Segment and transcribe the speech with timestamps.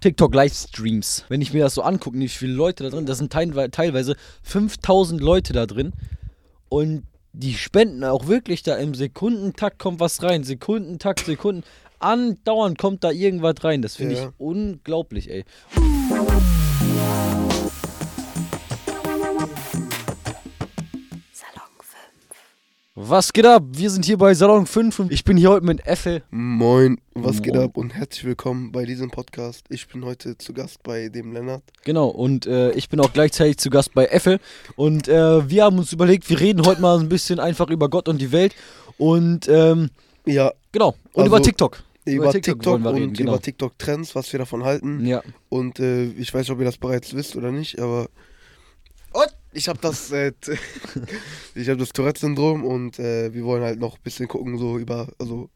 [0.00, 1.24] TikTok-Livestreams.
[1.28, 4.14] Wenn ich mir das so angucke, wie viele Leute da drin, da sind teilwe- teilweise
[4.42, 5.92] 5000 Leute da drin.
[6.68, 10.44] Und die spenden auch wirklich da im Sekundentakt kommt was rein.
[10.44, 11.62] Sekundentakt, Sekunden.
[12.00, 13.82] Andauernd kommt da irgendwas rein.
[13.82, 14.24] Das finde Ja.
[14.28, 15.44] ich unglaublich, ey.
[23.00, 23.62] Was geht ab?
[23.70, 26.24] Wir sind hier bei Salon 5 und ich bin hier heute mit Effe.
[26.32, 27.66] Moin, was geht Moin.
[27.66, 29.66] ab und herzlich willkommen bei diesem Podcast.
[29.68, 31.62] Ich bin heute zu Gast bei dem Lennart.
[31.84, 34.40] Genau, und äh, ich bin auch gleichzeitig zu Gast bei Effe.
[34.74, 38.08] Und äh, wir haben uns überlegt, wir reden heute mal ein bisschen einfach über Gott
[38.08, 38.56] und die Welt.
[38.96, 39.90] Und ähm,
[40.26, 41.80] Ja, genau, und Also, über TikTok.
[42.04, 43.34] über, TikTok TikTok, wir und reden, genau.
[43.34, 45.06] über TikTok-Trends, was wir davon halten.
[45.06, 45.22] Ja.
[45.50, 48.08] Und äh, ich weiß nicht, ob ihr das bereits wisst oder nicht, aber
[49.52, 50.32] ich habe das, äh,
[51.54, 55.08] ich habe das Tourette-Syndrom und äh, wir wollen halt noch ein bisschen gucken so über,
[55.18, 55.48] also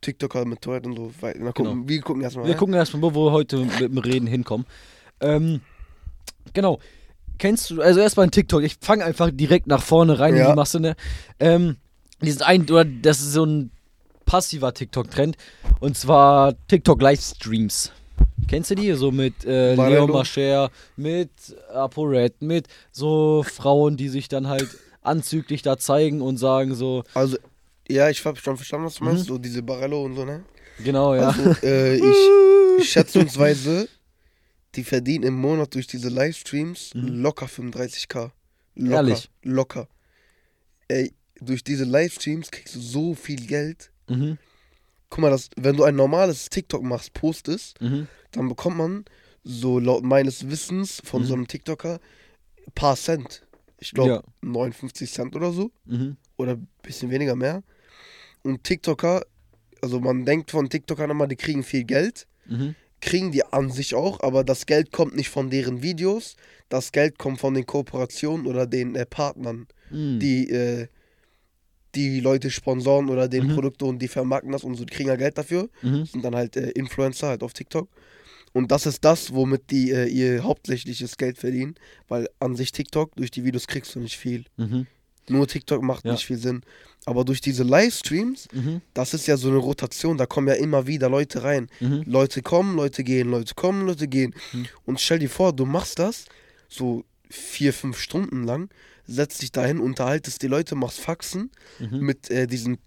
[0.00, 1.12] TikToker mit Tourette und so.
[1.20, 1.88] Weil, na, gucken, Genau.
[1.88, 2.44] Wir gucken erstmal.
[2.44, 2.58] Wir ja?
[2.58, 4.66] gucken erstmal, wo wir heute mit dem Reden hinkommen.
[5.20, 5.60] Ähm,
[6.52, 6.78] genau.
[7.38, 10.50] Kennst du, also erstmal ein TikTok, ich fange einfach direkt nach vorne rein in Ja.
[10.50, 10.96] die Masse, ne?
[11.38, 11.76] Ähm,
[12.20, 13.70] diesen ein, oder das ist so ein
[14.26, 15.36] passiver TikTok-Trend.
[15.80, 17.92] Und zwar TikTok-Livestreams.
[18.46, 18.92] Kennst du die?
[18.94, 20.06] So mit äh, Leo Barello.
[20.12, 21.30] Mascher, mit
[21.72, 27.36] ApoRed, mit so Frauen, die sich dann halt anzüglich da zeigen und sagen so, Also,
[27.88, 29.10] ja, ich habe schon verstanden, was du Mhm.
[29.10, 30.44] meinst, so diese Barello und so, ne?
[30.78, 31.28] genau, ja.
[31.28, 33.88] Also, äh, ich, schätzungsweise,
[34.74, 37.22] die verdienen im Monat durch diese Livestreams Mhm.
[37.22, 38.30] locker 35k.
[38.76, 38.96] Locker.
[38.96, 39.30] Ehrlich?
[39.42, 39.88] Locker.
[40.88, 43.90] Ey, durch diese Livestreams kriegst du so viel Geld.
[44.08, 44.38] mhm,
[45.10, 49.04] Guck mal, das, wenn du ein normales TikTok machst, postest, mhm, dann bekommt man
[49.44, 51.26] so laut meines Wissens von Mhm.
[51.26, 51.98] so einem TikToker
[52.74, 53.46] paar Cent.
[53.80, 54.22] Ich glaube Ja.
[54.42, 55.70] 59 Cent oder so.
[55.86, 57.62] mhm, Oder ein bisschen weniger mehr.
[58.42, 59.24] Und TikToker,
[59.82, 63.94] also man denkt von TikTokern immer, die kriegen viel Geld mhm, kriegen die an sich
[63.94, 66.34] auch, aber das Geld kommt nicht von deren Videos.
[66.68, 70.18] Das Geld kommt von den Kooperationen oder den äh, Partnern, mhm.
[70.18, 70.88] die äh,
[71.94, 73.54] die Leute sponsoren oder den Mhm.
[73.54, 75.68] Produkte und die vermarkten das und so, die kriegen ja Geld dafür.
[75.82, 76.04] mhm.
[76.06, 77.88] Sind dann halt äh, Influencer halt auf TikTok.
[78.52, 81.74] Und das ist das, womit die äh, ihr hauptsächliches Geld verdienen,
[82.08, 84.44] weil an sich TikTok, durch die Videos kriegst du nicht viel.
[84.56, 84.86] Mhm.
[85.28, 86.12] Nur TikTok macht Ja.
[86.12, 86.62] nicht viel Sinn.
[87.04, 88.80] Aber durch diese Livestreams, Mhm.
[88.94, 91.68] das ist ja so eine Rotation, da kommen ja immer wieder Leute rein.
[91.80, 92.02] Mhm.
[92.06, 94.34] Leute kommen, Leute gehen, Leute kommen, Leute gehen.
[94.52, 94.66] Mhm.
[94.86, 96.24] Und stell dir vor, du machst das
[96.68, 98.70] so vier, fünf Stunden lang,
[99.08, 101.98] setzt dich dahin, unterhaltest die Leute, machst Faxen Mhm.
[102.00, 102.78] mit äh, diesen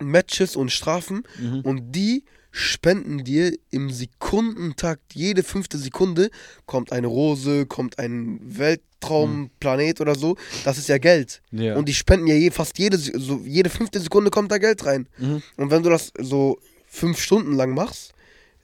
[0.00, 1.60] Matches und Strafen Mhm.
[1.62, 6.28] und die spenden dir im Sekundentakt, jede fünfte Sekunde
[6.66, 10.36] kommt eine Rose, kommt ein Weltraumplanet oder so.
[10.64, 11.40] Das ist ja Geld.
[11.50, 11.76] Ja.
[11.76, 15.08] Und die spenden ja je, fast jede, so jede fünfte Sekunde kommt da Geld rein.
[15.18, 15.42] mhm.
[15.56, 18.12] Und wenn du das so fünf Stunden lang machst,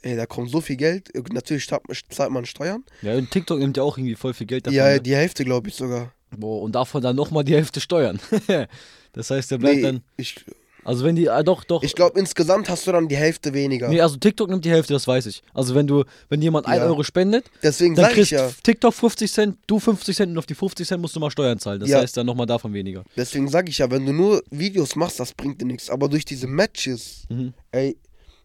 [0.02, 1.10] ey, da kommt so viel Geld.
[1.32, 1.80] Natürlich sta-
[2.10, 2.84] zahlt man Steuern.
[3.02, 4.76] ja, und TikTok nimmt ja auch irgendwie voll viel Geld davon.
[4.76, 5.00] ja, ne?
[5.00, 6.12] die Hälfte, glaube ich sogar.
[6.36, 8.20] Boah, und davon dann nochmal die Hälfte Steuern.
[9.12, 10.02] das heißt, der bleibt Nee, dann.
[10.16, 10.36] ich
[10.84, 11.28] Also wenn die.
[11.28, 11.82] Ah, doch, doch.
[11.82, 13.88] ich glaube, insgesamt hast du dann die Hälfte weniger.
[13.88, 15.42] Nee, also TikTok nimmt die Hälfte, das weiß ich.
[15.52, 16.84] Also wenn du, wenn jemand 1 Ja.
[16.86, 18.50] Euro spendet, Deswegen dann kriegst ja.
[18.62, 21.58] TikTok 50 Cent, du 50 Cent und auf die 50 Cent musst du mal Steuern
[21.58, 21.80] zahlen.
[21.80, 22.00] Das Ja.
[22.00, 23.04] heißt dann nochmal davon weniger.
[23.16, 25.90] Deswegen sage ich ja, wenn du nur Videos machst, das bringt dir nichts.
[25.90, 27.52] Aber durch diese Matches, Mhm.
[27.72, 27.96] ey,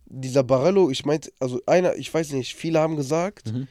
[0.05, 3.67] dieser Barello, ich meinte, also einer, ich weiß nicht, viele haben gesagt Mhm.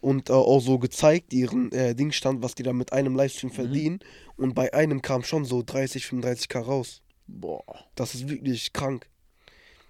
[0.00, 3.18] Und äh, auch so gezeigt, ihren äh, Dingstand, was die da mit einem Mhm.
[3.18, 4.00] Livestream verdienen.
[4.36, 7.02] Und bei einem kam schon so 30, 35k raus.
[7.26, 7.62] Boah.
[7.94, 9.06] Das ist wirklich krank.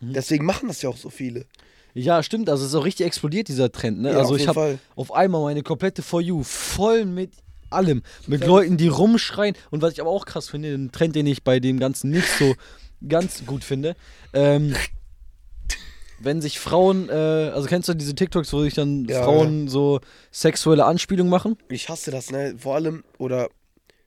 [0.01, 0.13] Mhm.
[0.15, 1.47] Deswegen machen das ja auch so viele.
[1.95, 2.49] Ja, stimmt.
[2.49, 4.01] Also es ist auch richtig explodiert, dieser Trend.
[4.01, 4.13] Ne?
[4.13, 7.33] Ja, also auf ich habe auf einmal meine komplette For You voll mit
[7.71, 8.03] allem.
[8.27, 8.45] Mit.
[8.47, 9.57] Leuten, die rumschreien.
[9.71, 12.29] Und was ich aber auch krass finde, ein Trend, den ich bei dem Ganzen nicht
[12.39, 12.55] so
[13.09, 13.97] ganz gut finde,
[14.33, 14.75] ähm,
[16.21, 20.01] wenn sich Frauen, äh, also kennst du diese TikToks, wo sich dann Ja, Frauen so
[20.31, 21.57] sexuelle Anspielungen machen?
[21.69, 22.55] Ich hasse das, ne?
[22.59, 23.49] Vor allem, oder,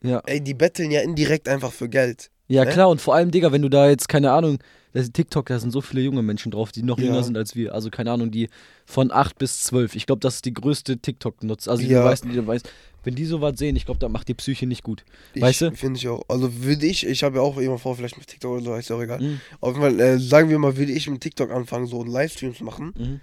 [0.02, 0.22] Ja.
[0.26, 2.30] ey, die betteln ja indirekt einfach für Geld.
[2.48, 2.72] Ja, Ne?
[2.72, 4.60] klar, und vor allem, Digga, wenn du da jetzt, keine Ahnung,
[4.94, 7.06] das ist TikTok, da sind so viele junge Menschen drauf, die noch Ja.
[7.06, 7.74] jünger sind als wir.
[7.74, 8.50] Also, keine Ahnung, die
[8.86, 9.96] von 8 bis 12.
[9.96, 11.68] Ich glaube, das ist die größte TikTok-Nutz.
[11.68, 12.00] Also, Ja.
[12.04, 12.70] du weißt, die, du weißt,
[13.04, 15.04] wenn die sowas sehen, ich glaube, da macht die Psyche nicht gut.
[15.34, 15.72] Ich, Weißt du?
[15.76, 16.24] Finde ich auch.
[16.30, 18.90] Also würde ich, ich habe ja auch immer vor, vielleicht mit TikTok oder so, ist
[18.90, 19.20] ja auch egal.
[19.22, 19.42] Mhm.
[19.60, 22.94] Auf jeden Fall, äh, sagen wir mal, würde ich mit TikTok anfangen, so Livestreams machen.
[22.98, 23.20] Mhm.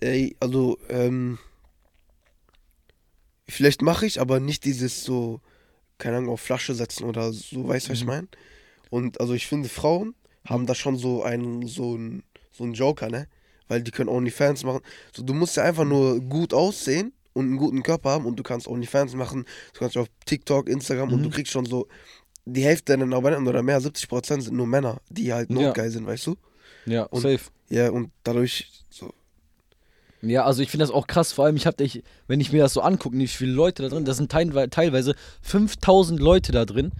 [0.00, 1.38] Ey, also, ähm,
[3.48, 5.40] vielleicht mache ich, aber nicht dieses so,
[5.98, 8.10] keine Ahnung, auf Flasche setzen oder so, weißt du, was ich Mhm.
[8.10, 8.28] meine?
[8.90, 10.14] Und also ich finde, Frauen
[10.46, 12.22] haben da schon so einen, so einen,
[12.52, 13.26] so einen Joker, ne?
[13.68, 14.80] Weil die können OnlyFans machen.
[15.14, 18.42] So, du musst ja einfach nur gut aussehen und einen guten Körper haben und du
[18.42, 19.44] kannst OnlyFans machen,
[19.74, 21.24] du kannst auf TikTok, Instagram und Mhm.
[21.24, 21.88] du kriegst schon so
[22.44, 25.56] die Hälfte deiner Abonnenten oder mehr, 70% sind nur Männer, die halt Ja.
[25.56, 26.36] notgeil sind, weißt du?
[26.86, 27.40] Ja, Und- safe.
[27.68, 29.12] Ja, und dadurch so,
[30.22, 32.62] Ja, also ich finde das auch krass, vor allem ich habe dich, wenn ich mir
[32.62, 36.64] das so angucke, wie viele Leute da drin, da sind teilwe- teilweise 5000 Leute da
[36.64, 36.92] drin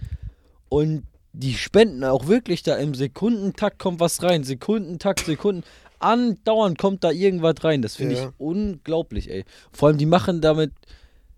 [0.69, 5.63] und die spenden auch wirklich da im Sekundentakt kommt was rein, Sekundentakt, Sekunden,
[5.99, 8.23] andauernd kommt da irgendwas rein, das finde Ja.
[8.27, 9.45] ich unglaublich, ey.
[9.71, 10.71] Vor allem die machen damit,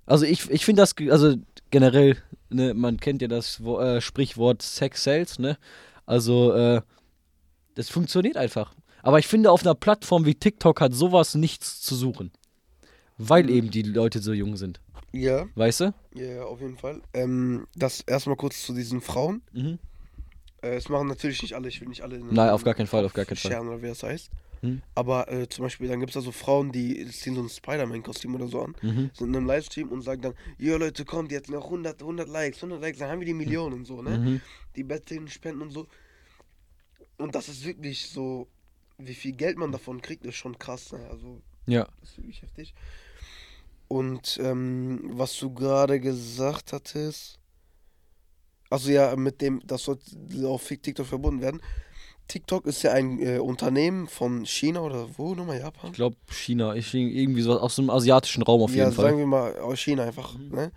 [0.06, 1.36] also ich, ich finde das, also
[1.72, 2.18] generell,
[2.50, 5.58] ne, man kennt ja das äh, Sprichwort Sex Sales, ne,
[6.06, 6.82] also äh,
[7.76, 8.74] das funktioniert einfach.
[9.04, 12.32] Aber ich finde, auf einer Plattform wie TikTok hat sowas nichts zu suchen.
[13.18, 13.50] Weil Mhm.
[13.50, 14.80] eben die Leute so jung sind.
[15.12, 15.94] Ja, Weißt du?
[16.14, 17.02] ja, auf jeden Fall.
[17.14, 19.42] Ähm, das erstmal kurz zu diesen Frauen.
[19.54, 19.80] Mhm.
[20.62, 22.18] Äh, es machen natürlich nicht alle, ich will nicht alle.
[22.18, 23.52] in Nein, auf gar keinen Fall, auf gar keinen Fall.
[23.52, 24.30] Scheren oder wie das heißt.
[24.62, 24.82] Hm.
[24.94, 28.36] Aber äh, zum Beispiel, dann gibt es da so Frauen, die ziehen so ein Spider-Man-Kostüm
[28.36, 29.10] oder so an, Mhm.
[29.14, 32.58] sind in einem Livestream und sagen dann, ja Leute, kommt jetzt noch 100, 100 Likes,
[32.62, 34.18] 100 Likes, dann haben wir die Millionen und so, ne?
[34.18, 34.42] Mhm.
[34.76, 35.88] Die Betteln spenden und so.
[37.18, 38.48] Und das ist wirklich so,
[38.98, 41.08] wie viel Geld man davon kriegt, ist schon krass, ne?
[41.10, 41.88] Also, Ja.
[42.02, 42.74] das ist wirklich heftig.
[43.90, 47.40] Und ähm, was du gerade gesagt hattest,
[48.70, 49.98] also ja, mit dem, das soll
[50.46, 51.62] auf TikTok verbunden werden.
[52.28, 55.90] TikTok ist ja ein äh, Unternehmen von China oder wo nochmal Japan?
[55.90, 59.18] Ich glaube China, ich irgendwie so aus dem asiatischen Raum auf ja, jeden sagen Fall.
[59.18, 60.38] wir mal aus China einfach.
[60.38, 60.50] Mhm.
[60.50, 60.72] Ne?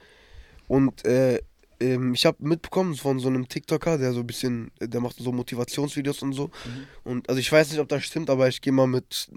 [0.67, 1.41] Und äh,
[1.79, 5.31] ähm, ich habe mitbekommen von so einem TikToker, der so ein bisschen, der macht so
[5.31, 6.47] Motivationsvideos und so.
[6.47, 6.87] Mhm.
[7.05, 9.29] Und also ich weiß nicht, ob das stimmt, aber ich gehe mal mit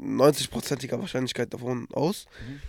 [0.00, 2.26] 90%iger Wahrscheinlichkeit davon aus.
[2.48, 2.60] Mhm.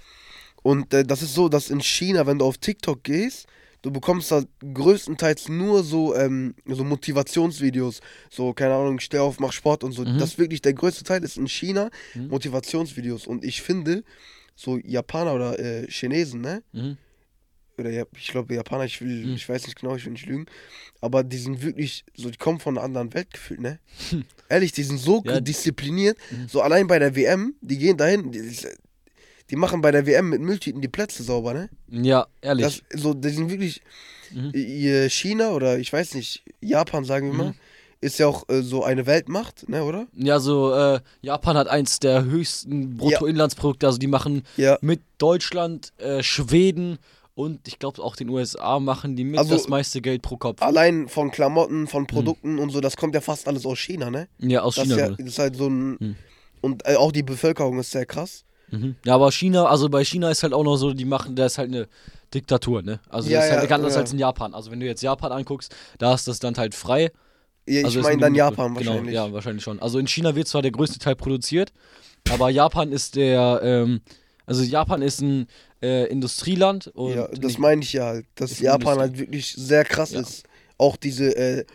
[0.62, 3.48] Und äh, das ist so, dass in China, wenn du auf TikTok gehst,
[3.82, 4.44] du bekommst da
[4.74, 8.02] größtenteils nur so, ähm, so Motivationsvideos.
[8.30, 10.04] So, keine Ahnung, steh auf, mach Sport und so.
[10.04, 10.18] Mhm.
[10.18, 12.28] Das wirklich der größte Teil ist in China Mhm.
[12.28, 13.26] Motivationsvideos.
[13.26, 14.04] Und ich finde,
[14.56, 16.62] so Japaner oder äh, Chinesen, ne?
[16.74, 16.98] Mhm.
[17.78, 19.36] Oder ich glaube Japaner, ich will, Mhm.
[19.36, 20.48] ich weiß nicht genau, ich will nicht lügen.
[21.00, 23.80] Aber die sind wirklich, so, die kommen von einer anderen Welt gefühlt, ne?
[24.50, 25.40] Ehrlich, die sind so Ja.
[25.40, 26.18] diszipliniert.
[26.32, 26.48] Mhm.
[26.50, 28.52] So allein bei der WM, die gehen dahin, die,
[29.50, 31.70] die machen bei der WM mit Mülltüten die Plätze sauber, ne?
[31.90, 32.82] Ja, ehrlich.
[32.92, 33.82] Das, so, die sind wirklich,
[34.32, 34.52] Mhm.
[34.54, 37.56] äh, China oder ich weiß nicht, Japan, sagen wir mal, Mhm.
[38.02, 40.08] ist ja auch äh, so eine Weltmacht, ne, oder?
[40.14, 44.78] Ja, so äh, Japan hat eins der höchsten Bruttoinlandsprodukte, also die machen Ja.
[44.82, 46.98] mit Deutschland, äh, Schweden
[47.40, 50.62] und ich glaube auch den USA machen die mit Also- das meiste Geld pro Kopf.
[50.62, 54.28] Allein von Klamotten, von Produkten und so, das kommt ja fast alles aus China, ne?
[54.40, 54.96] Ja, aus Das China.
[54.96, 55.16] ist, ja, wohl.
[55.18, 55.90] das ist halt so ein.
[56.00, 56.16] Mhm.
[56.62, 58.44] Und äh, auch die Bevölkerung ist sehr krass.
[58.72, 58.96] Mhm.
[59.06, 61.58] Ja, aber China, also bei China ist halt auch noch so, die machen, da ist
[61.58, 61.88] halt eine
[62.34, 63.00] Diktatur, ne?
[63.10, 64.02] Also Ja, das ist halt ja, anders ja.
[64.02, 64.54] als in Japan.
[64.54, 67.12] Also wenn du jetzt Japan anguckst, da ist das Land halt frei.
[67.66, 68.36] Ja, Also ich ist meine ein dann.
[68.36, 69.16] Japan genau, wahrscheinlich.
[69.16, 69.80] Ja, wahrscheinlich schon.
[69.80, 71.72] Also in China wird zwar der größte Teil produziert,
[72.30, 74.02] aber Japan ist der, ähm,
[74.50, 75.48] also Japan ist ein
[75.82, 79.00] äh, Industrieland und Ja, das meine ich ja halt, dass Japan Industrie.
[79.00, 80.20] halt wirklich sehr krass Ja.
[80.22, 80.44] ist.
[80.78, 81.66] Auch diese, äh,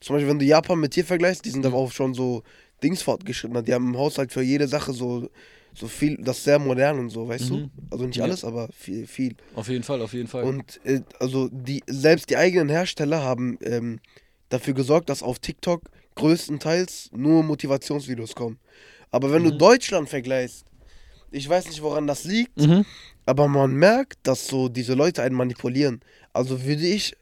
[0.00, 1.66] zum Beispiel, wenn du Japan mit dir vergleichst, die sind Mhm.
[1.66, 2.42] aber auch schon so
[2.82, 3.64] Dings fortgeschritten.
[3.64, 5.28] Die haben im Haushalt für jede Sache so,
[5.74, 7.70] so viel, das ist sehr modern und so, weißt Mhm.
[7.70, 7.70] du?
[7.90, 8.24] Also nicht Ja.
[8.24, 9.06] alles, aber viel.
[9.06, 9.36] viel.
[9.54, 10.44] auf jeden Fall, auf jeden Fall.
[10.44, 14.00] Und äh, also die, selbst die eigenen Hersteller haben ähm,
[14.48, 15.82] dafür gesorgt, dass auf TikTok
[16.14, 18.58] größtenteils nur Motivationsvideos kommen.
[19.10, 19.58] Aber wenn du Mhm.
[19.58, 20.64] Deutschland vergleichst,
[21.32, 22.84] ich weiß nicht, woran das liegt, mhm.
[23.26, 26.00] aber man merkt, dass so diese Leute einen manipulieren.
[26.32, 27.14] Also würde ich,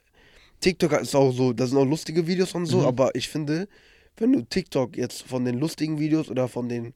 [0.61, 2.87] TikTok ist auch so, da sind auch lustige Videos und so, Mhm.
[2.87, 3.69] aber ich finde,
[4.17, 6.93] wenn du TikTok jetzt von den lustigen Videos oder von den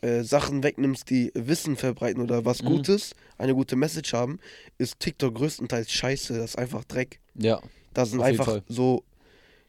[0.00, 2.66] äh, Sachen wegnimmst, die Wissen verbreiten oder was Mhm.
[2.66, 4.38] Gutes, eine gute Message haben,
[4.78, 7.20] ist TikTok größtenteils scheiße, das ist einfach Dreck.
[7.34, 7.60] Ja,
[7.94, 8.62] Da sind einfach Fall.
[8.68, 9.02] so,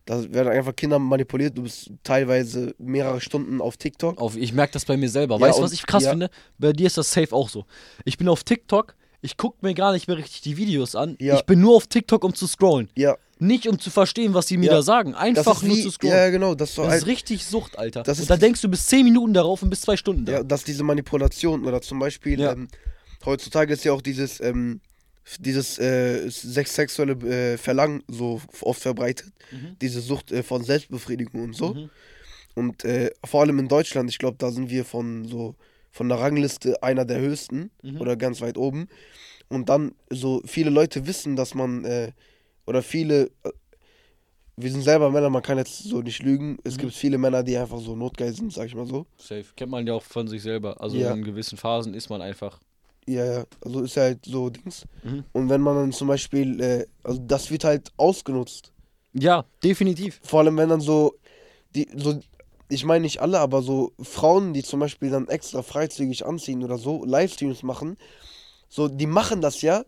[0.05, 4.19] da werden einfach Kinder manipuliert, du bist teilweise mehrere Stunden auf TikTok.
[4.19, 5.35] auf, ich merke das bei mir selber.
[5.35, 6.11] Ja, weißt du, was ich krass ja.
[6.11, 6.29] finde?
[6.59, 7.65] Bei dir ist das safe auch so.
[8.03, 11.17] Ich bin auf TikTok, ich gucke mir gar nicht mehr richtig die Videos an.
[11.19, 11.35] Ja.
[11.35, 12.89] Ich bin nur auf TikTok, um zu scrollen.
[12.95, 15.15] Ja, Nicht um zu verstehen, was die mir da sagen.
[15.15, 16.15] Einfach nur wie, zu scrollen.
[16.15, 18.03] ja genau, das das halt, ist richtig Sucht, Alter.
[18.03, 20.33] Das und da denkst du bis 10 Minuten darauf und bis 2 Stunden da.
[20.33, 22.67] Ja, dass diese Manipulation oder zum Beispiel, ähm,
[23.25, 24.81] heutzutage ist ja auch dieses, ähm,
[25.39, 29.31] dieses äh, sex sexuelle äh, Verlangen so oft verbreitet.
[29.51, 29.75] Mhm.
[29.81, 31.73] Diese Sucht äh, von Selbstbefriedigung und so.
[31.73, 31.89] Mhm.
[32.53, 35.55] Und äh, vor allem in Deutschland, ich glaube, da sind wir von so
[35.91, 38.01] von der Rangliste einer der höchsten Mhm.
[38.01, 38.87] oder ganz weit oben.
[39.47, 42.11] Und dann so viele Leute wissen, dass man äh,
[42.65, 43.51] oder viele äh,
[44.57, 46.57] wir sind selber Männer, man kann jetzt so nicht lügen.
[46.63, 46.81] Es Mhm.
[46.81, 49.05] gibt viele Männer, die einfach so notgeil sind, sag ich mal so.
[49.17, 49.43] Safe.
[49.57, 50.79] Kennt man ja auch von sich selber.
[50.79, 51.11] Also Ja.
[51.13, 52.59] in gewissen Phasen ist man einfach.
[53.07, 54.85] Ja, ja, also ist ja halt so Dings.
[55.03, 55.23] Mhm.
[55.31, 58.71] Und wenn man dann zum Beispiel, äh, also das wird halt ausgenutzt.
[59.13, 60.19] Ja, definitiv.
[60.23, 61.15] Vor allem, wenn dann so,
[61.75, 62.19] die, so,
[62.67, 66.77] ich meine nicht alle, aber so Frauen, die zum Beispiel dann extra freizügig anziehen oder
[66.77, 67.97] so, Livestreams machen,
[68.69, 69.85] so, die machen das ja.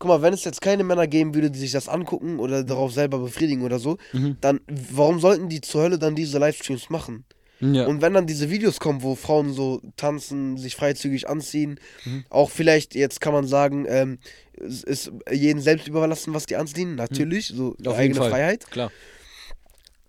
[0.00, 2.92] Guck mal, wenn es jetzt keine Männer geben würde, die sich das angucken oder darauf
[2.92, 4.36] selber befriedigen oder so, Mhm.
[4.40, 7.24] dann warum sollten die zur Hölle dann diese Livestreams machen?
[7.60, 7.86] Ja.
[7.86, 12.24] Und wenn dann diese Videos kommen, wo Frauen so tanzen, sich freizügig anziehen, Mhm.
[12.30, 14.18] auch vielleicht, jetzt kann man sagen, ähm,
[14.52, 18.28] es ist jedem selbst überlassen, was die anziehen, natürlich, so Auf jeden eigene.
[18.28, 18.70] Freiheit.
[18.70, 18.90] Klar.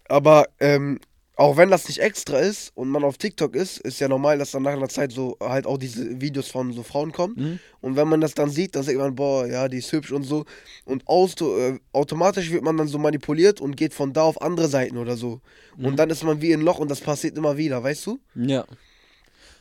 [0.07, 0.99] Aber ähm,
[1.39, 4.51] auch wenn das nicht extra ist und man auf TikTok ist, ist ja normal, dass
[4.51, 7.35] dann nach einer Zeit so halt auch diese Videos von so Frauen kommen.
[7.37, 7.59] Mhm.
[7.79, 10.23] Und wenn man das dann sieht, dann denkt man, boah, ja, die ist hübsch und
[10.23, 10.43] so.
[10.83, 14.67] Und auto, äh, automatisch wird man dann so manipuliert und geht von da auf andere
[14.67, 15.39] Seiten oder so.
[15.77, 15.85] Mhm.
[15.85, 18.19] Und dann ist man wie in ein Loch und das passiert immer wieder, weißt du?
[18.35, 18.65] Ja.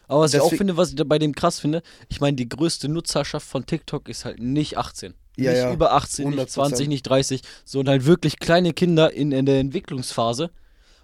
[0.09, 2.49] Aber was ich auch Deswegen- finde, was ich bei dem krass finde, ich meine, die
[2.49, 5.15] größte Nutzerschaft von TikTok ist halt nicht 18.
[5.37, 5.73] Ja, nicht ja.
[5.73, 6.49] über 18, nicht 100%.
[6.49, 10.51] 20, nicht 30, sondern halt wirklich kleine Kinder in, in der Entwicklungsphase.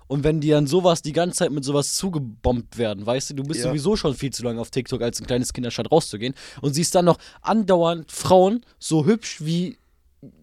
[0.07, 3.43] Und wenn die dann sowas die ganze Zeit mit sowas zugebombt werden, weißt du, du
[3.45, 3.69] bist Ja.
[3.69, 6.95] sowieso schon viel zu lange auf TikTok, als ein kleines Kind anstatt rauszugehen und siehst
[6.95, 9.79] dann noch andauernd Frauen so hübsch wie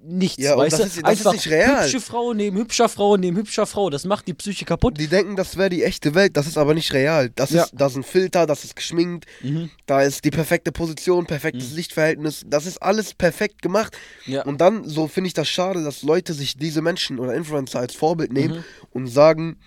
[0.03, 0.85] nichts, Ja, weißt das du?
[0.85, 1.83] ist- das ist Einfach nicht real.
[1.83, 4.97] hübsche Frau neben hübscher Frau neben hübscher Frau, das macht die Psyche kaputt.
[5.00, 7.29] Die denken, das wäre die echte Welt, das ist aber nicht real.
[7.35, 7.63] Das Ja.
[7.63, 9.69] ist, da sind Filter, das ist geschminkt, Mhm.
[9.85, 13.97] da ist die perfekte Position, perfektes Lichtverhältnis, das ist alles perfekt gemacht.
[14.25, 14.43] Ja.
[14.43, 17.95] Und dann, so finde ich das schade, dass Leute sich diese Menschen oder Influencer als
[17.95, 18.63] Vorbild nehmen Mhm.
[18.91, 19.57] und sagen,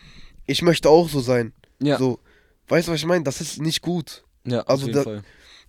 [0.47, 1.53] ich möchte auch so sein.
[1.81, 1.99] Ja.
[1.99, 2.21] So,
[2.69, 3.25] weißt du, was ich meine?
[3.25, 4.23] Das ist nicht gut.
[4.47, 5.23] ja, auf also jeden da- Fall.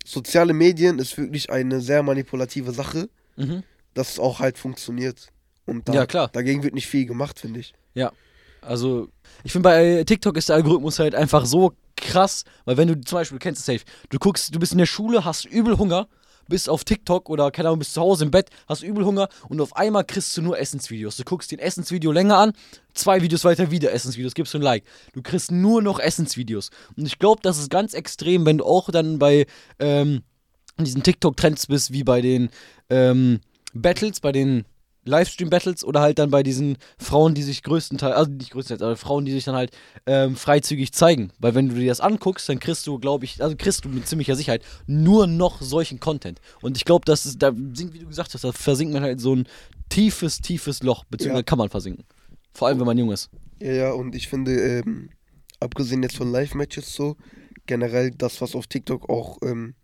[0.05, 3.63] Soziale Medien ist wirklich eine sehr manipulative Sache, Mhm.
[3.95, 5.29] Dass es auch halt funktioniert.
[5.65, 6.29] Und da, Ja, klar.
[6.31, 7.73] dagegen wird nicht viel gemacht, finde ich.
[7.95, 8.11] Ja.
[8.61, 9.09] Also,
[9.43, 13.17] ich finde bei TikTok ist der Algorithmus halt einfach so krass, weil wenn du zum
[13.17, 16.07] Beispiel, du kennst es safe, du guckst, du bist in der Schule, hast übel Hunger,
[16.47, 19.61] bist auf TikTok oder keine Ahnung, bist zu Hause im Bett, hast übel Hunger und
[19.61, 21.17] auf einmal kriegst du nur Essensvideos.
[21.17, 22.53] Du guckst den Essensvideo länger an,
[22.93, 24.83] zwei Videos weiter wieder Essensvideos, gibst du ein Like.
[25.13, 26.69] Du kriegst nur noch Essensvideos.
[26.97, 29.45] Und ich glaube, das ist ganz extrem, wenn du auch dann bei
[29.79, 30.21] ähm,
[30.79, 32.49] diesen TikTok-Trends bist, wie bei den
[32.89, 33.39] ähm,
[33.75, 34.65] Battles, bei den
[35.03, 39.25] Livestream-Battles oder halt dann bei diesen Frauen, die sich größtenteils, also nicht größtenteils, aber Frauen,
[39.25, 39.71] die sich dann halt
[40.07, 41.31] ähm, freizügig zeigen.
[41.37, 44.07] Weil wenn du dir das anguckst, dann kriegst du, glaube ich, also kriegst du mit
[44.07, 46.41] ziemlicher Sicherheit nur noch solchen Content.
[46.61, 49.13] Und ich glaube, das ist, da sinkt, wie du gesagt hast, da versinkt man halt
[49.13, 49.47] in so ein
[49.89, 51.43] tiefes, tiefes Loch, beziehungsweise Ja.
[51.43, 52.03] kann man versinken.
[52.53, 53.29] Vor allem, wenn man jung ist.
[53.61, 55.09] Ja, ja, und ich finde, ähm,
[55.59, 57.15] abgesehen jetzt von Live-Matches so,
[57.67, 59.75] generell das, was auf TikTok auch ähm,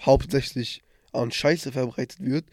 [0.00, 2.44] hauptsächlich an Scheiße verbreitet wird,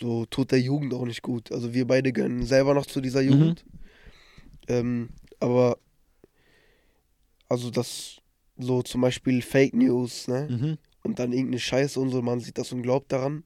[0.00, 1.52] so tut der Jugend auch nicht gut.
[1.52, 3.64] Also wir beide gehören selber noch zu dieser Jugend.
[4.66, 5.78] Ähm, aber
[7.48, 8.20] also das
[8.56, 10.48] so zum Beispiel Fake News, ne?
[10.50, 10.78] Mhm.
[11.02, 13.44] Und dann irgendeine Scheiße und so, man sieht das und glaubt daran.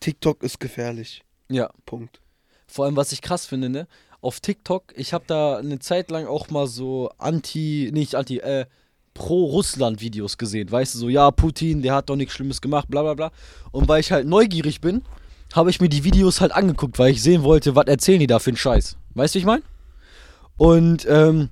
[0.00, 1.22] TikTok ist gefährlich.
[1.48, 1.70] Ja.
[1.86, 2.20] Punkt.
[2.66, 3.88] Vor allem, was ich krass finde, ne?
[4.20, 8.66] Auf TikTok, ich habe da eine Zeit lang auch mal so anti, nicht anti, äh,
[9.14, 10.70] Pro-Russland-Videos gesehen.
[10.70, 13.30] Weißt du, so, ja, Putin, der hat doch nichts Schlimmes gemacht, bla bla bla.
[13.70, 15.02] Und weil ich halt neugierig bin,
[15.54, 18.38] habe ich mir die Videos halt angeguckt, weil ich sehen wollte, was erzählen die da
[18.38, 18.96] für einen Scheiß.
[19.14, 19.62] Weißt du, ich meine?
[20.56, 21.50] Und, ähm,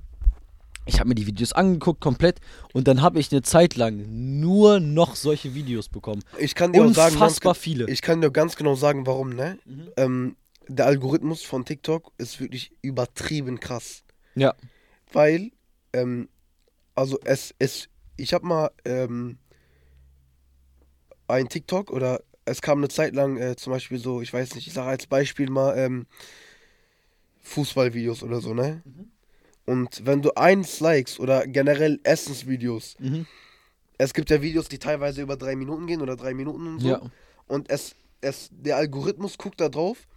[0.85, 2.39] ich habe mir die Videos angeguckt komplett
[2.73, 6.23] und dann habe ich eine Zeit lang nur noch solche Videos bekommen.
[6.39, 7.89] Ich kann dir auch sagen, ganz, Unfassbar viele.
[7.89, 9.59] Ich kann dir ganz genau sagen, warum, ne?
[9.65, 9.87] Mhm.
[9.97, 10.35] Ähm,
[10.67, 14.03] der Algorithmus von TikTok ist wirklich übertrieben krass.
[14.35, 14.55] Ja.
[15.11, 15.51] Weil,
[15.93, 16.29] ähm,
[16.95, 19.37] also es, es, ich habe mal ähm,
[21.27, 24.67] ein TikTok oder es kam eine Zeit lang äh, zum Beispiel so, ich weiß nicht,
[24.67, 26.05] ich sage als Beispiel mal ähm,
[27.41, 28.83] Fußballvideos oder so, ne?
[29.65, 33.25] Und wenn du eins likes oder generell Essensvideos, Mhm.
[33.97, 36.89] es gibt ja Videos, die teilweise über drei Minuten gehen oder drei Minuten und so.
[36.89, 37.01] Ja.
[37.47, 40.07] Und es, es, der Algorithmus guckt da drauf,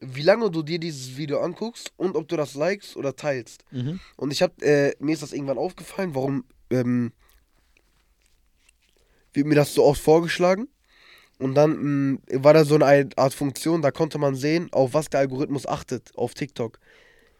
[0.00, 3.64] wie lange du dir dieses Video anguckst und ob du das likest oder teilst.
[3.70, 4.00] Mhm.
[4.16, 7.12] Und ich hab, äh, mir ist das irgendwann aufgefallen, warum ähm,
[9.32, 10.68] wird mir das so oft vorgeschlagen.
[11.38, 15.08] Und dann mh, war da so eine Art Funktion, da konnte man sehen, auf was
[15.08, 16.78] der Algorithmus achtet auf TikTok.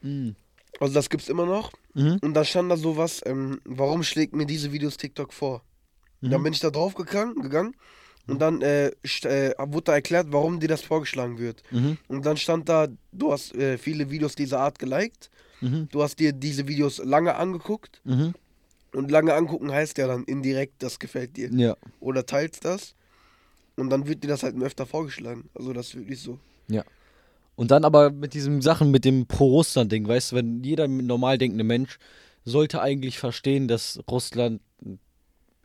[0.02, 0.37] Mhm.
[0.79, 1.73] Also das gibt's immer noch.
[1.95, 2.19] Mhm.
[2.23, 5.62] Und da stand da sowas, ähm, warum schlägt mir diese Videos TikTok vor?
[6.21, 6.31] Mhm.
[6.31, 7.75] Dann bin ich da drauf gegangen, gegangen
[8.27, 11.62] und dann äh, äh, wurde da erklärt, warum dir das vorgeschlagen wird.
[11.71, 11.99] Mhm.
[12.09, 15.31] Und dann stand da, du hast äh, viele Videos dieser Art geliked,
[15.62, 15.89] Mhm.
[15.91, 18.33] du hast dir diese Videos lange angeguckt Mhm.
[18.95, 21.50] und lange angucken heißt ja dann indirekt, das gefällt dir.
[21.53, 21.77] Ja.
[22.00, 22.95] Oder teilst das
[23.77, 25.50] und dann wird dir das halt öfter vorgeschlagen.
[25.55, 26.39] Also das ist wirklich so.
[27.57, 31.62] Und dann aber mit diesen Sachen, mit dem Pro-Russland-Ding, weißt du, wenn jeder normal denkende
[31.62, 31.99] Mensch
[32.47, 34.62] sollte eigentlich verstehen, dass Russland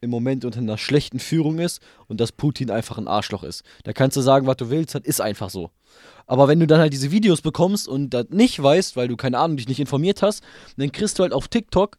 [0.06, 3.64] im Moment unter einer schlechten Führung ist und dass Putin einfach ein Arschloch ist.
[3.84, 5.72] Da kannst du sagen, was du willst, das ist einfach so.
[6.28, 9.38] Aber wenn du dann halt diese Videos bekommst und das nicht weißt, weil du keine
[9.38, 10.44] Ahnung, dich nicht informiert hast,
[10.78, 11.98] dann kriegst du halt auf TikTok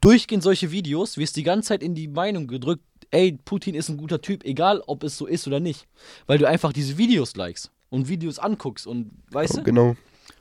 [0.00, 3.96] durchgehend solche Videos, wirst die ganze Zeit in die Meinung gedrückt, ey, Putin ist ein
[3.96, 5.86] guter Typ, egal ob es so ist oder nicht.
[6.26, 9.62] Weil du einfach diese Videos likest und Videos anguckst und weißt du?
[9.62, 9.96] Genau.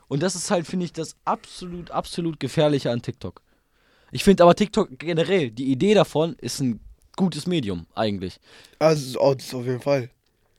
[0.07, 3.41] Und das ist halt, finde ich, das absolut, absolut Gefährliche an TikTok.
[4.11, 6.79] Ich finde aber TikTok generell, die Idee davon ist ein
[7.15, 8.39] gutes Medium eigentlich.
[8.79, 10.09] Also, oh, das auf jeden Fall.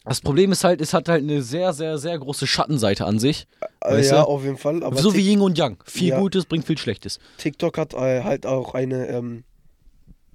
[0.04, 3.46] Das Problem ist halt, es hat halt eine sehr, sehr, sehr große Schattenseite an sich.
[3.84, 4.28] Äh, ja, du?
[4.28, 4.80] auf jeden Fall.
[4.96, 5.76] So wie Tik- Yin und Yang.
[5.86, 6.18] Viel Ja.
[6.18, 7.20] Gutes bringt viel Schlechtes.
[7.38, 9.44] TikTok hat äh, halt auch eine ähm,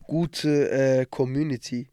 [0.04, 1.90] gute äh, Community.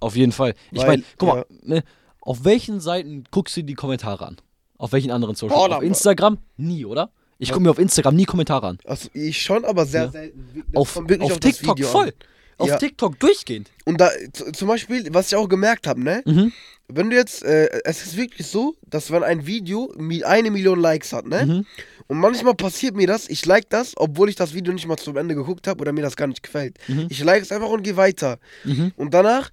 [0.00, 0.54] Auf jeden Fall.
[0.70, 1.76] Ich meine, guck mal, ja.
[1.76, 1.84] ne,
[2.20, 4.36] auf welchen Seiten guckst du die Kommentare an?
[4.76, 5.58] Auf welchen anderen Social?
[5.58, 6.38] Oh, auf Instagram?
[6.56, 7.10] Nie, oder?
[7.38, 8.78] Ich gucke mir auf Instagram nie Kommentare an.
[8.84, 10.10] Also ich schon, aber sehr Ja.
[10.10, 10.64] selten.
[10.72, 11.92] Das Auf, auf das TikTok Video an.
[11.92, 12.12] voll.
[12.58, 12.76] Auf Ja.
[12.76, 13.70] TikTok durchgehend.
[13.84, 14.10] Und da
[14.52, 16.22] zum Beispiel, was ich auch gemerkt habe, ne?
[16.26, 16.52] Mhm.
[16.88, 19.92] Wenn du jetzt, äh, es ist wirklich so, dass wenn ein Video
[20.24, 21.46] eine Million Likes hat, ne?
[21.46, 21.66] Mhm.
[22.08, 25.16] Und manchmal passiert mir das, ich like das, obwohl ich das Video nicht mal zum
[25.16, 26.78] Ende geguckt habe oder mir das gar nicht gefällt.
[26.88, 27.06] Mhm.
[27.10, 28.38] Ich like es einfach und gehe weiter.
[28.64, 28.92] Mhm.
[28.96, 29.50] Und danach,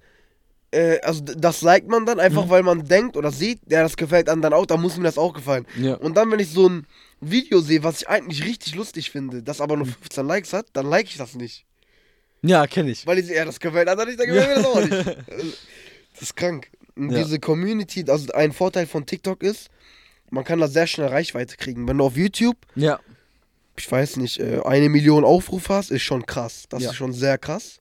[0.72, 2.50] äh, also das liked man dann einfach, Mhm.
[2.50, 5.34] weil man denkt oder sieht, ja, das gefällt anderen auch, dann muss mir das auch
[5.34, 5.66] gefallen.
[5.78, 5.94] Ja.
[5.94, 6.86] Und dann, wenn ich so ein
[7.20, 10.86] Video sehe, was ich eigentlich richtig lustig finde, das aber nur 15 Likes hat, dann
[10.86, 11.64] like ich das nicht.
[12.42, 13.06] ja, kenne ich.
[13.06, 15.56] Weil ich sehe, ja, das gefällt anderen nicht, dann gefällt mir das auch nicht.
[16.12, 16.70] Das ist krank.
[16.94, 17.18] Und Ja.
[17.22, 19.68] diese Community, also ein Vorteil von TikTok ist,
[20.30, 21.86] man kann da sehr schnell Reichweite kriegen.
[21.86, 23.00] Wenn du auf YouTube, Ja.
[23.76, 26.64] ich weiß nicht, äh, eine Million Aufrufe hast, ist schon krass.
[26.70, 26.90] Das Ja.
[26.90, 27.80] ist schon sehr krass.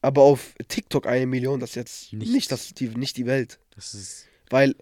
[0.00, 2.32] Aber auf TikTok eine Million, das ist jetzt Nichts.
[2.34, 3.58] nicht, das, die, nicht die Welt.
[3.74, 4.26] Das ist.
[4.48, 4.74] Weil,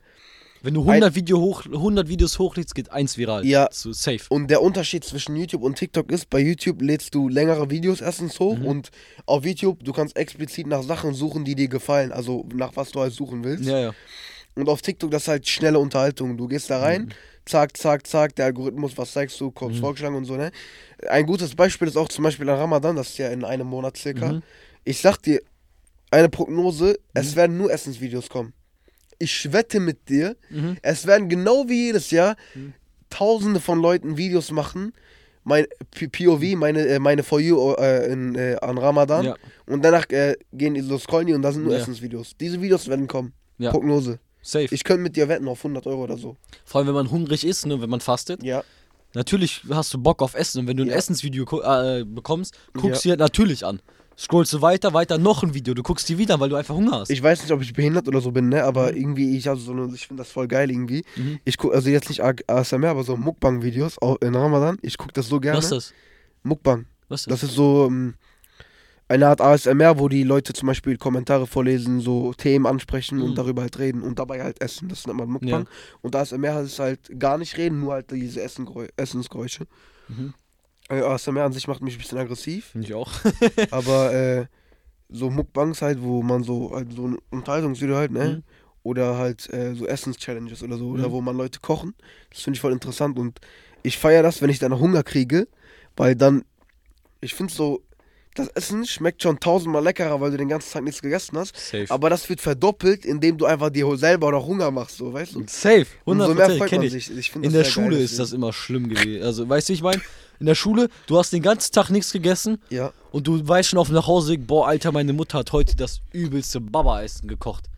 [0.63, 3.45] Wenn du 100, Video hoch, 100 Videos hochlädst, geht eins viral.
[3.45, 3.69] Ja.
[3.73, 4.21] So safe.
[4.29, 8.39] und der Unterschied zwischen YouTube und TikTok ist, bei YouTube lädst du längere Videos erstens
[8.39, 8.67] hoch Mhm.
[8.67, 8.91] und
[9.27, 13.01] auf YouTube, du kannst explizit nach Sachen suchen, die dir gefallen, also nach was du
[13.01, 13.65] halt suchen willst.
[13.65, 13.95] Ja, ja.
[14.55, 16.37] Und auf TikTok, das ist halt schnelle Unterhaltung.
[16.37, 17.09] Du gehst da rein, Mhm.
[17.47, 19.81] zack, zack, zack, der Algorithmus, was zeigst du, kommst Mhm.
[19.81, 20.53] vorgeschlagen und so, ne?
[21.09, 23.97] Ein gutes Beispiel ist auch zum Beispiel an Ramadan, das ist ja in einem Monat
[23.97, 24.35] circa.
[24.35, 24.43] Mhm.
[24.85, 25.41] Ich sag dir,
[26.11, 27.37] eine Prognose, es Mhm.
[27.37, 28.53] werden nur Essensvideos kommen.
[29.23, 30.77] Ich wette mit dir, Mhm.
[30.83, 32.75] es werden genau wie jedes Jahr Mhm.
[33.09, 34.93] tausende von Leuten Videos machen,
[35.45, 35.67] mein
[36.13, 39.25] POV, meine, äh, meine For You äh, in, äh, an Ramadan.
[39.27, 39.37] Ja.
[39.67, 41.79] Und danach äh, gehen die so scrollen die und da sind nur Ja.
[41.81, 42.37] Essensvideos.
[42.41, 43.33] Diese Videos werden kommen.
[43.59, 43.71] Ja.
[43.71, 44.19] Prognose.
[44.43, 44.67] Safe.
[44.75, 46.37] Ich könnte mit dir wetten auf 100 Euro oder so.
[46.65, 48.43] Vor allem, wenn man hungrig ist, ne, wenn man fastet.
[48.43, 48.65] Ja.
[49.15, 50.61] Natürlich hast du Bock auf Essen.
[50.61, 50.91] Und wenn du ein.
[50.91, 53.81] Essensvideo äh, bekommst, guckst du dir natürlich an.
[54.19, 55.75] Scrollst du weiter, weiter, noch ein Video.
[55.75, 57.11] Du guckst die wieder weil du einfach Hunger hast.
[57.11, 58.65] Ich weiß nicht, ob ich behindert oder so bin, ne?
[58.65, 58.97] Aber Mhm.
[58.99, 61.05] irgendwie, ich also so eine, ich finde das voll geil irgendwie.
[61.17, 61.39] Mhm.
[61.45, 64.79] Ich gucke, also jetzt nicht ASMR, aber so Mukbang-Videos in Ramadan.
[64.83, 65.59] Ich gucke das so gerne.
[65.59, 65.95] Was ist das?
[66.43, 66.87] Mukbang.
[67.09, 67.41] Was ist das?
[67.41, 68.15] Das ist so ähm,
[69.09, 73.25] eine Art ASMR, wo die Leute zum Beispiel Kommentare vorlesen, so Themen ansprechen Mhm.
[73.25, 74.89] und darüber halt reden und dabei halt essen.
[74.89, 75.65] Das nennt man Mukbang.
[75.65, 75.71] Ja.
[76.03, 79.67] Und ASMR ist halt gar nicht reden, nur halt diese Essensgeräusche.
[80.09, 80.33] Mhm.
[80.93, 82.75] Äh, ASMR an sich macht mich ein bisschen aggressiv.
[82.81, 83.11] Ich auch.
[83.71, 84.47] Aber äh,
[85.09, 88.37] so Mukbangs halt, wo man so halt so ein Unterhaltungsvideo halt, ne?
[88.37, 88.43] Mhm.
[88.85, 91.13] Oder halt äh, so Essens-Challenges oder so, oder Mhm.
[91.13, 91.95] wo man Leute kochen.
[92.31, 93.41] Das finde ich voll interessant und
[93.83, 95.49] ich feiere das, wenn ich dann Hunger kriege,
[95.97, 96.45] weil dann,
[97.21, 97.83] ich finde so,
[98.35, 101.57] das Essen schmeckt schon tausendmal leckerer, weil du den ganzen Tag nichts gegessen hast.
[101.57, 101.87] Safe.
[101.89, 105.45] Aber das wird verdoppelt, indem du einfach dir selber noch Hunger machst, so, weißt du?
[105.47, 105.87] Safe.
[106.05, 106.93] Und 100 so mehr freut man ich.
[106.93, 107.17] sich.
[107.17, 109.23] ich In der Schule geil, ist das immer schlimm gewesen.
[109.23, 110.01] Also, weißt du, wie ich meine?
[110.41, 113.79] In der Schule, du hast den ganzen Tag nichts gegessen Ja, und du weißt schon
[113.79, 117.69] auf dem Nachhauseweg, boah, Alter, meine Mutter hat heute das übelste Baba-Essen gekocht.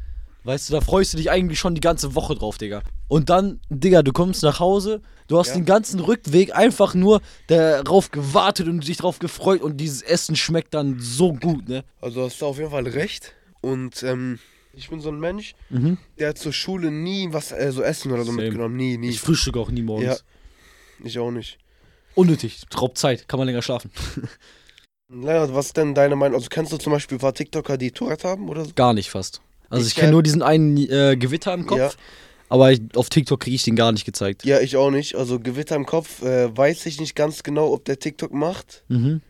[0.45, 2.83] Weißt du, da freust du dich eigentlich schon die ganze Woche drauf, Digga.
[3.09, 5.55] Und dann, Digga, du kommst nach Hause, du hast Ja.
[5.55, 10.75] den ganzen Rückweg einfach nur darauf gewartet und dich drauf gefreut und dieses Essen schmeckt
[10.75, 11.83] dann so gut, ne?
[12.03, 13.33] also hast du auf jeden Fall recht.
[13.63, 14.39] Und ähm,
[14.75, 15.97] ich bin so ein Mensch, Mhm.
[16.19, 18.43] der hat zur Schule nie was, äh, so Essen oder so Same.
[18.43, 18.77] mitgenommen.
[18.77, 19.11] Nie, nie.
[19.11, 20.07] Ich frühstücke auch nie morgens.
[21.01, 21.07] Ja.
[21.07, 21.57] Ich auch nicht.
[22.15, 23.91] Unnötig, raubt Zeit, kann man länger schlafen.
[25.09, 26.37] Lennart, was ist denn deine Meinung?
[26.37, 28.73] Also kennst du zum Beispiel ein paar TikToker, die Tourette haben oder so?
[28.75, 29.41] Gar nicht fast.
[29.71, 31.91] Also ich, Ich kenne kenn- nur diesen einen äh, Gewitter im Kopf, Ja.
[32.49, 34.45] aber ich, auf TikTok kriege ich den gar nicht gezeigt.
[34.45, 35.15] Ja, ich auch nicht.
[35.17, 38.85] Also Gewitter im Kopf äh, weiß ich nicht ganz genau, ob der TikTok macht.
[38.89, 39.21] Mhm.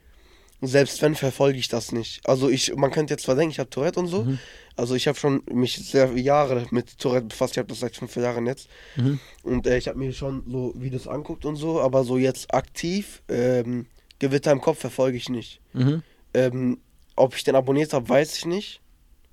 [0.60, 2.26] Selbst wenn, verfolge ich das nicht.
[2.26, 4.24] Also ich, man könnte jetzt zwar denken, ich habe Tourette und so.
[4.24, 4.38] Mhm.
[4.76, 7.52] Also ich habe schon mich sehr Jahre mit Tourette befasst.
[7.54, 8.68] Ich habe das seit fünf Jahren jetzt.
[8.96, 9.20] Mhm.
[9.42, 11.80] Und äh, ich habe mir schon so Videos anguckt und so.
[11.82, 13.86] Aber so jetzt aktiv, ähm,
[14.20, 15.60] Gewitter im Kopf verfolge ich nicht.
[15.74, 16.02] Mhm.
[16.32, 16.78] Ähm,
[17.14, 18.80] ob ich den abonniert habe, weiß ich nicht.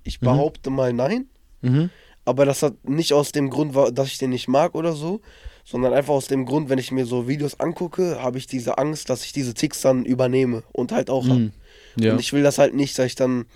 [0.04, 0.26] Ich Mhm.
[0.26, 1.26] behaupte mal nein.
[1.60, 1.90] Mhm.
[2.24, 5.20] Aber das hat nicht aus dem Grund, dass ich den nicht mag oder so,
[5.64, 9.10] sondern einfach aus dem Grund, wenn ich mir so Videos angucke, habe ich diese Angst,
[9.10, 11.38] dass ich diese Ticks dann übernehme und halt auch habe.
[11.40, 11.52] Mhm.
[11.96, 12.12] Ja.
[12.12, 13.46] Und ich will das halt nicht, dass ich dann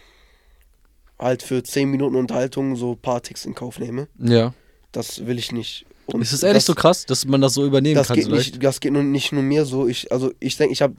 [1.19, 4.09] halt für 10 Minuten Unterhaltung so ein paar Ticks in Kauf nehme.
[4.19, 4.53] ja.
[4.93, 5.85] Das will ich nicht.
[6.07, 8.17] Und Ist es ehrlich das, so krass, dass man das so übernehmen das kann?
[8.17, 9.87] geht nicht, das geht nur nicht nur mir so.
[9.89, 10.95] Ich, also ich denke, ich habe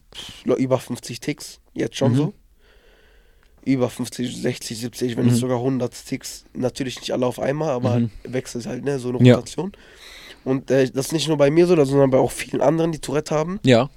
[0.57, 2.15] über 50 Ticks, jetzt schon Mhm.
[2.17, 2.33] so.
[3.67, 5.31] Über 50, 60, 70, wenn Mhm.
[5.31, 6.45] nicht sogar 100 Ticks.
[6.53, 8.11] Natürlich nicht alle auf einmal, aber Mhm.
[8.23, 9.35] wechselt halt, ne, so eine Ja.
[9.35, 9.71] Rotation.
[10.45, 12.99] Und äh, das ist nicht nur bei mir so, sondern bei auch vielen anderen, die
[12.99, 13.59] Tourette haben.
[13.63, 13.89] Ja.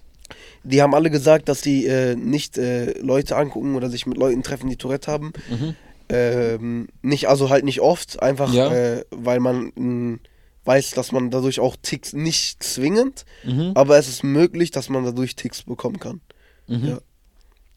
[0.65, 4.43] Die haben alle gesagt, dass die äh, nicht äh, Leute angucken oder sich mit Leuten
[4.43, 5.33] treffen, die Tourette haben.
[5.49, 5.75] Mhm.
[6.09, 8.73] Ähm, nicht, also halt nicht oft, einfach Ja.
[8.73, 10.19] äh, weil man mh,
[10.65, 13.73] weiß, dass man dadurch auch Ticks nicht zwingend, Mhm.
[13.75, 16.21] aber es ist möglich, dass man dadurch Ticks bekommen kann.
[16.67, 16.85] Mhm.
[16.89, 16.99] Ja.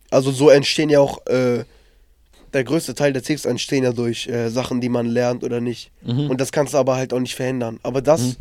[0.10, 1.64] Also so entstehen ja auch, äh,
[2.54, 5.92] der größte Teil der Ticks entstehen ja durch äh, Sachen, die man lernt oder nicht.
[6.06, 6.30] Mhm.
[6.30, 7.80] Und das kannst du aber halt auch nicht verhindern.
[7.84, 8.36] Aber das, Mhm.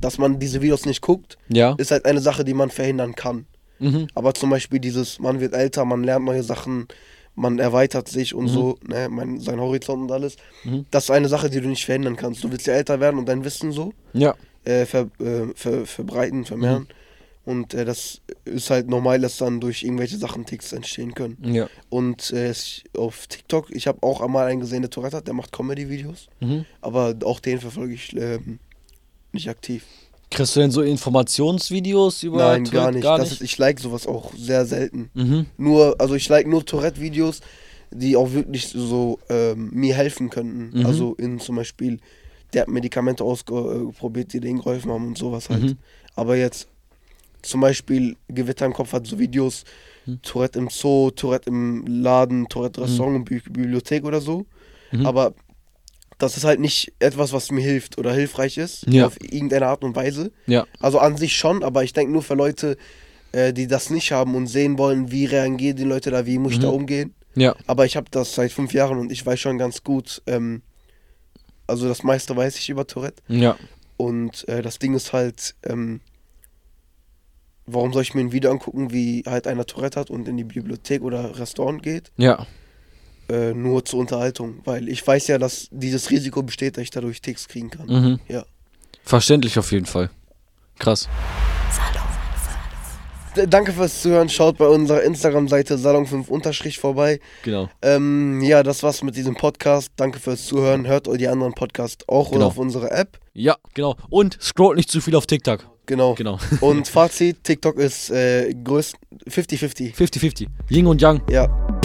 [0.00, 1.74] dass man diese Videos nicht guckt, Ja.
[1.78, 3.46] ist halt eine Sache, die man verhindern kann.
[3.78, 4.06] Mhm.
[4.14, 6.86] Aber zum Beispiel dieses, man wird älter, man lernt neue Sachen,
[7.34, 8.48] man erweitert sich und Mhm.
[8.48, 10.36] so, ne, mein, sein Horizont und alles.
[10.64, 10.86] Mhm.
[10.90, 12.44] Das ist eine Sache, die du nicht verhindern kannst.
[12.44, 14.34] Du willst ja älter werden und dein Wissen so Ja.
[14.64, 16.86] äh, ver, äh, ver, verbreiten, vermehren.
[17.44, 21.38] Und äh, das ist halt normal, dass dann durch irgendwelche Sachen Ticks entstehen können.
[21.42, 21.68] Ja.
[21.88, 22.52] Und äh,
[22.96, 26.28] auf TikTok, ich habe auch einmal einen gesehen, der Tourette hat, der macht Comedy-Videos.
[26.40, 26.64] Mhm.
[26.80, 28.60] Aber auch den verfolge ich ähm,
[29.32, 29.84] nicht aktiv.
[30.30, 32.72] Kriegst du denn so Informationsvideos über Nein, Tourette?
[32.72, 33.02] gar nicht.
[33.02, 33.32] Gar nicht?
[33.32, 35.10] Ist, ich like sowas auch sehr selten.
[35.14, 35.46] Mhm.
[35.58, 37.40] Nur, also ich like nur Tourette-Videos,
[37.90, 40.78] die auch wirklich so ähm, mir helfen könnten.
[40.78, 40.86] Mhm.
[40.86, 41.98] Also in zum Beispiel,
[42.54, 45.62] der hat Medikamente ausprobiert, die denen geholfen haben und sowas halt.
[45.62, 45.76] Mhm.
[46.14, 46.68] Aber jetzt
[47.42, 49.64] zum Beispiel Gewitter im Kopf hat so Videos,
[50.04, 50.20] Mhm.
[50.22, 54.46] Tourette im Zoo, Tourette im Laden, Tourette Restaurant und Bi Bibliothek oder so.
[54.90, 55.06] Mhm.
[55.06, 55.32] Aber
[56.18, 59.06] das ist halt nicht etwas, was mir hilft oder hilfreich ist, Ja.
[59.06, 60.32] auf irgendeine Art und Weise.
[60.46, 60.66] Ja.
[60.80, 62.76] Also an sich schon, aber ich denke nur für Leute,
[63.30, 66.52] äh, die das nicht haben und sehen wollen, wie reagieren die Leute da, wie muss
[66.52, 66.62] ich Mhm.
[66.62, 67.14] da umgehen.
[67.36, 67.54] Ja.
[67.68, 70.62] Aber ich habe das seit fünf Jahren und ich weiß schon ganz gut, ähm,
[71.68, 73.22] also das meiste weiß ich über Tourette.
[73.28, 73.56] Ja.
[73.96, 76.00] Und äh, das Ding ist halt, ähm,
[77.66, 80.44] warum soll ich mir ein Video angucken, wie halt einer Tourette hat und in die
[80.44, 82.10] Bibliothek oder Restaurant geht?
[82.16, 82.46] Ja.
[83.28, 87.20] Äh, nur zur Unterhaltung, weil ich weiß ja, dass dieses Risiko besteht, dass ich dadurch
[87.22, 87.86] Ticks kriegen kann.
[87.86, 88.20] Mhm.
[88.28, 88.44] Ja.
[89.04, 90.10] Verständlich auf jeden Fall.
[90.78, 91.08] Krass.
[93.48, 94.28] Danke fürs Zuhören.
[94.28, 97.18] Schaut bei unserer Instagram-Seite Salon5 Unterstrich vorbei.
[97.44, 97.70] Genau.
[97.80, 99.90] Ähm, ja, das war's mit diesem Podcast.
[99.96, 100.86] Danke fürs Zuhören.
[100.86, 102.36] Hört euch die anderen Podcasts auch Genau.
[102.36, 103.18] oder auf unserer App.
[103.32, 103.96] Ja, genau.
[104.10, 105.71] Und scrollt nicht zu viel auf TikTok.
[105.86, 106.14] Genau.
[106.14, 106.38] Genau.
[106.60, 108.96] Und Fazit: TikTok ist äh, größt
[109.28, 109.94] 50-50.
[109.94, 110.46] 50-50.
[110.70, 111.20] Ying und Yang.
[111.30, 111.81] Ja.